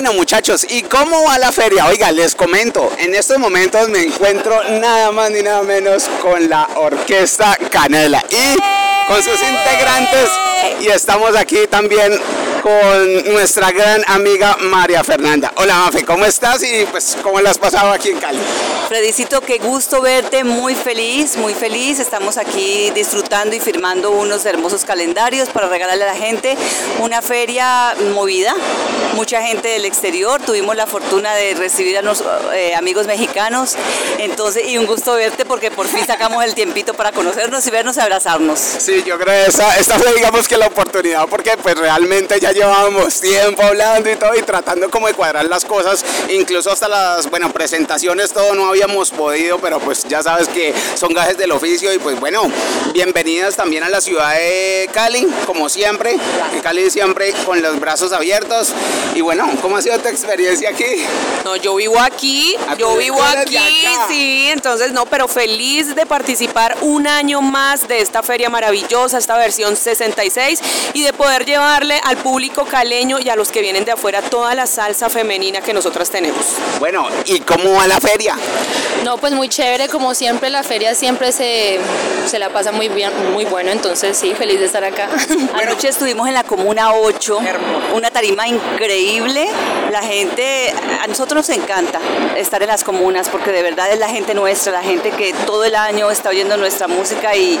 Bueno 0.00 0.14
muchachos, 0.14 0.66
¿y 0.70 0.80
cómo 0.84 1.24
va 1.24 1.36
la 1.36 1.52
feria? 1.52 1.84
Oiga, 1.84 2.10
les 2.10 2.34
comento, 2.34 2.90
en 2.96 3.14
estos 3.14 3.38
momentos 3.38 3.90
me 3.90 4.00
encuentro 4.00 4.58
nada 4.80 5.12
más 5.12 5.30
ni 5.30 5.42
nada 5.42 5.62
menos 5.62 6.08
con 6.22 6.48
la 6.48 6.66
Orquesta 6.76 7.54
Canela 7.70 8.24
y 8.30 8.56
con 9.06 9.22
sus 9.22 9.38
integrantes 9.42 10.30
y 10.80 10.86
estamos 10.86 11.36
aquí 11.36 11.66
también 11.68 12.18
con 12.62 13.24
nuestra 13.32 13.70
gran 13.70 14.02
amiga 14.06 14.56
María 14.60 15.02
Fernanda. 15.02 15.52
Hola 15.56 15.78
Mafe, 15.78 16.04
¿cómo 16.04 16.24
estás 16.24 16.62
y 16.62 16.84
pues 16.90 17.16
cómo 17.22 17.40
la 17.40 17.50
has 17.50 17.58
pasado 17.58 17.90
aquí 17.90 18.10
en 18.10 18.18
Cali? 18.18 18.38
Fredicito, 18.88 19.40
qué 19.40 19.58
gusto 19.58 20.00
verte, 20.02 20.44
muy 20.44 20.74
feliz, 20.74 21.36
muy 21.36 21.54
feliz. 21.54 22.00
Estamos 22.00 22.36
aquí 22.36 22.90
disfrutando 22.90 23.54
y 23.54 23.60
firmando 23.60 24.10
unos 24.10 24.44
hermosos 24.44 24.84
calendarios 24.84 25.48
para 25.48 25.68
regalarle 25.68 26.04
a 26.04 26.08
la 26.08 26.16
gente 26.16 26.56
una 27.00 27.22
feria 27.22 27.94
movida, 28.12 28.54
mucha 29.14 29.40
gente 29.42 29.68
del 29.68 29.84
exterior, 29.84 30.40
tuvimos 30.42 30.76
la 30.76 30.86
fortuna 30.86 31.34
de 31.34 31.54
recibir 31.54 31.98
a 31.98 32.02
nuestros 32.02 32.30
eh, 32.52 32.74
amigos 32.74 33.06
mexicanos, 33.06 33.76
entonces 34.18 34.68
y 34.68 34.76
un 34.76 34.86
gusto 34.86 35.14
verte 35.14 35.44
porque 35.44 35.70
por 35.70 35.86
fin 35.86 36.04
sacamos 36.06 36.44
el 36.44 36.54
tiempito 36.54 36.94
para 36.94 37.12
conocernos 37.12 37.66
y 37.66 37.70
vernos 37.70 37.96
y 37.96 38.00
abrazarnos. 38.00 38.58
Sí, 38.58 39.02
yo 39.06 39.18
creo 39.18 39.44
que 39.44 39.50
esta, 39.50 39.78
esta 39.78 39.98
fue 39.98 40.12
digamos 40.14 40.48
que 40.48 40.56
la 40.56 40.66
oportunidad 40.66 41.26
porque 41.28 41.56
pues 41.56 41.76
realmente 41.76 42.38
ya 42.40 42.49
llevábamos 42.52 43.20
tiempo 43.20 43.62
hablando 43.62 44.10
y 44.10 44.16
todo 44.16 44.34
y 44.36 44.42
tratando 44.42 44.90
como 44.90 45.06
de 45.06 45.14
cuadrar 45.14 45.44
las 45.44 45.64
cosas, 45.64 46.04
incluso 46.30 46.70
hasta 46.70 46.88
las, 46.88 47.28
bueno, 47.30 47.52
presentaciones 47.52 48.32
todo 48.32 48.54
no 48.54 48.66
habíamos 48.66 49.10
podido, 49.10 49.58
pero 49.58 49.78
pues 49.80 50.04
ya 50.08 50.22
sabes 50.22 50.48
que 50.48 50.74
son 50.94 51.12
gajes 51.12 51.36
del 51.36 51.52
oficio 51.52 51.92
y 51.92 51.98
pues 51.98 52.18
bueno, 52.18 52.42
bienvenidas 52.92 53.56
también 53.56 53.84
a 53.84 53.88
la 53.88 54.00
ciudad 54.00 54.34
de 54.34 54.88
Cali, 54.92 55.26
como 55.46 55.68
siempre, 55.68 56.16
en 56.52 56.60
Cali 56.60 56.90
siempre 56.90 57.32
con 57.44 57.62
los 57.62 57.78
brazos 57.78 58.12
abiertos. 58.12 58.72
Y 59.14 59.20
bueno, 59.20 59.48
¿cómo 59.60 59.76
ha 59.76 59.82
sido 59.82 59.98
tu 59.98 60.08
experiencia 60.08 60.70
aquí? 60.70 61.04
No, 61.44 61.56
yo 61.56 61.74
vivo 61.76 61.98
aquí, 61.98 62.56
Ah, 62.68 62.74
yo 62.74 62.96
vivo 62.96 63.22
aquí, 63.22 63.58
sí, 64.08 64.48
entonces 64.50 64.92
no, 64.92 65.06
pero 65.06 65.28
feliz 65.28 65.94
de 65.94 66.06
participar 66.06 66.76
un 66.80 67.06
año 67.06 67.40
más 67.42 67.88
de 67.88 68.00
esta 68.00 68.22
feria 68.22 68.48
maravillosa, 68.48 69.18
esta 69.18 69.36
versión 69.36 69.76
66 69.76 70.60
y 70.94 71.02
de 71.02 71.12
poder 71.12 71.44
llevarle 71.44 72.00
al 72.04 72.16
público 72.16 72.39
caleño 72.48 73.18
y 73.18 73.28
a 73.28 73.36
los 73.36 73.50
que 73.50 73.60
vienen 73.60 73.84
de 73.84 73.92
afuera 73.92 74.22
toda 74.22 74.54
la 74.54 74.66
salsa 74.66 75.08
femenina 75.08 75.60
que 75.60 75.72
nosotras 75.72 76.10
tenemos. 76.10 76.40
Bueno, 76.78 77.06
¿y 77.24 77.40
cómo 77.40 77.74
va 77.74 77.86
la 77.86 78.00
feria? 78.00 78.36
No, 79.04 79.18
pues 79.18 79.32
muy 79.32 79.48
chévere, 79.48 79.88
como 79.88 80.14
siempre, 80.14 80.50
la 80.50 80.62
feria 80.62 80.94
siempre 80.94 81.32
se, 81.32 81.78
se 82.26 82.38
la 82.38 82.50
pasa 82.50 82.72
muy 82.72 82.88
bien, 82.88 83.10
muy 83.32 83.44
bueno, 83.44 83.70
entonces 83.70 84.16
sí, 84.16 84.34
feliz 84.34 84.58
de 84.58 84.66
estar 84.66 84.84
acá. 84.84 85.08
Anoche 85.54 85.88
estuvimos 85.88 86.28
en 86.28 86.34
la 86.34 86.44
Comuna 86.44 86.92
8, 86.92 87.38
una 87.94 88.10
tarima 88.10 88.46
increíble. 88.46 89.48
La 89.90 90.02
gente, 90.02 90.72
a 91.00 91.06
nosotros 91.06 91.48
nos 91.48 91.56
encanta 91.56 92.00
estar 92.36 92.62
en 92.62 92.68
las 92.68 92.84
comunas 92.84 93.28
porque 93.28 93.52
de 93.52 93.62
verdad 93.62 93.90
es 93.92 93.98
la 93.98 94.08
gente 94.08 94.34
nuestra, 94.34 94.72
la 94.72 94.82
gente 94.82 95.10
que 95.10 95.32
todo 95.46 95.64
el 95.64 95.74
año 95.74 96.10
está 96.10 96.30
oyendo 96.30 96.56
nuestra 96.56 96.88
música 96.88 97.36
y, 97.36 97.58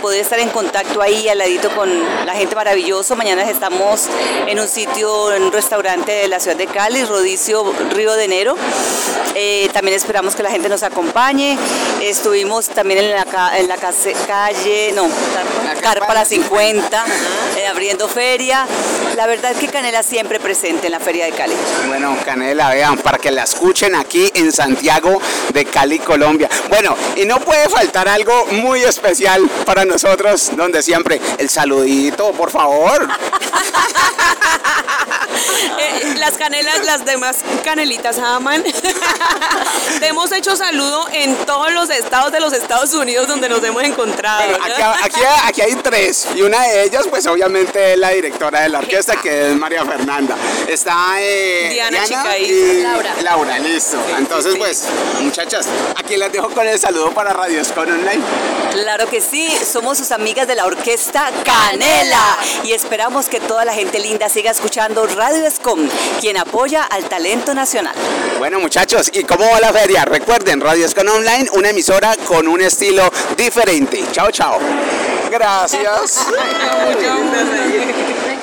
poder 0.00 0.20
estar 0.20 0.38
en 0.38 0.50
contacto 0.50 1.00
ahí 1.00 1.28
al 1.28 1.38
ladito 1.38 1.70
con 1.70 1.88
la 2.26 2.34
gente 2.34 2.54
maravilloso. 2.54 3.16
Mañana 3.16 3.48
estamos 3.48 4.08
en 4.46 4.60
un 4.60 4.68
sitio, 4.68 5.32
en 5.32 5.44
un 5.44 5.52
restaurante 5.52 6.12
de 6.12 6.28
la 6.28 6.38
ciudad 6.38 6.56
de 6.56 6.66
Cali, 6.66 7.04
Rodicio 7.04 7.72
Río 7.92 8.12
de 8.14 8.24
Enero. 8.24 8.56
Eh, 9.34 9.70
también 9.72 9.96
esperamos 9.96 10.36
que 10.36 10.42
la 10.42 10.50
gente 10.50 10.68
nos 10.68 10.82
acompañe. 10.82 11.56
Estuvimos 12.08 12.68
también 12.68 13.00
en 13.00 13.10
la, 13.10 13.26
en 13.58 13.66
la 13.68 13.76
case- 13.76 14.14
calle, 14.28 14.92
no, 14.94 15.08
Carpa 15.82 16.14
La 16.14 16.24
50, 16.24 17.04
eh, 17.56 17.66
abriendo 17.66 18.08
feria. 18.08 18.64
La 19.16 19.26
verdad 19.26 19.50
es 19.52 19.58
que 19.58 19.66
Canela 19.68 20.02
siempre 20.04 20.38
presente 20.38 20.86
en 20.86 20.92
la 20.92 21.00
feria 21.00 21.24
de 21.26 21.32
Cali. 21.32 21.54
Bueno, 21.88 22.16
Canela, 22.24 22.70
vean, 22.70 22.98
para 22.98 23.18
que 23.18 23.30
la 23.32 23.42
escuchen 23.42 23.94
aquí 23.96 24.30
en 24.34 24.52
Santiago 24.52 25.20
de 25.52 25.64
Cali, 25.64 25.98
Colombia. 25.98 26.48
Bueno, 26.68 26.96
y 27.16 27.24
no 27.24 27.40
puede 27.40 27.68
faltar 27.68 28.08
algo 28.08 28.46
muy 28.52 28.82
especial 28.84 29.48
para 29.64 29.84
nosotros, 29.84 30.52
donde 30.56 30.82
siempre 30.82 31.20
el 31.38 31.48
saludito, 31.50 32.30
por 32.32 32.50
favor. 32.50 33.08
Eh, 35.78 36.14
las 36.18 36.32
canelas, 36.38 36.84
las 36.86 37.04
demás 37.04 37.38
canelitas 37.64 38.18
aman. 38.18 38.64
Hecho 40.36 40.54
saludo 40.54 41.06
en 41.12 41.34
todos 41.46 41.72
los 41.72 41.88
estados 41.88 42.30
de 42.30 42.40
los 42.40 42.52
Estados 42.52 42.92
Unidos 42.92 43.26
donde 43.26 43.48
nos 43.48 43.64
hemos 43.64 43.82
encontrado. 43.82 44.42
Aquí, 44.62 44.72
aquí- 45.02 45.20
aquí 45.44 45.60
hay 45.62 45.74
tres, 45.76 46.28
y 46.34 46.42
una 46.42 46.62
de 46.62 46.84
ellas, 46.84 47.06
pues 47.08 47.26
obviamente 47.26 47.94
es 47.94 47.98
la 47.98 48.10
directora 48.10 48.60
de 48.60 48.68
la 48.68 48.78
orquesta, 48.80 49.16
que 49.16 49.48
es 49.50 49.56
María 49.56 49.84
Fernanda. 49.86 50.36
Está 50.68 51.16
eh, 51.20 51.70
Diana 51.72 52.04
Chicaí. 52.04 52.44
y 52.44 52.82
Laura. 52.82 53.14
Laura, 53.22 53.58
listo. 53.58 53.96
Entonces, 54.18 54.54
pues, 54.58 54.84
muchachas, 55.20 55.66
aquí 55.96 56.16
las 56.18 56.30
dejo 56.30 56.50
con 56.50 56.66
el 56.68 56.78
saludo 56.78 57.12
para 57.12 57.32
Radio 57.32 57.60
Escon 57.62 57.90
Online. 57.90 58.22
Claro 58.72 59.08
que 59.08 59.22
sí, 59.22 59.50
somos 59.72 59.96
sus 59.96 60.10
amigas 60.12 60.46
de 60.46 60.54
la 60.54 60.66
orquesta 60.66 61.30
Canela 61.44 62.36
y 62.62 62.72
esperamos 62.72 63.26
que 63.30 63.40
toda 63.40 63.64
la 63.64 63.72
gente 63.72 63.98
linda 64.00 64.28
siga 64.28 64.50
escuchando 64.50 65.06
Radio 65.06 65.46
Escom, 65.46 65.88
quien 66.20 66.36
apoya 66.36 66.82
al 66.84 67.04
talento 67.08 67.54
nacional. 67.54 67.94
Bueno 68.38 68.60
muchachos, 68.60 69.10
¿y 69.14 69.24
cómo 69.24 69.48
va 69.50 69.60
la 69.60 69.72
feria? 69.72 70.04
Recuerden, 70.26 70.60
Radio 70.60 70.86
Escon 70.86 71.08
Online, 71.08 71.48
una 71.52 71.68
emisora 71.68 72.16
con 72.26 72.48
un 72.48 72.60
estilo 72.60 73.08
diferente. 73.36 74.06
Chao, 74.10 74.28
chao. 74.32 74.58
Gracias. 75.30 76.26